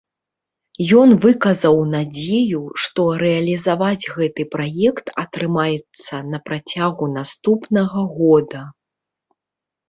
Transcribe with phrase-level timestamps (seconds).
[0.99, 8.61] Ён выказаў надзею, што рэалізаваць гэты праект атрымаецца на працягу наступнага года.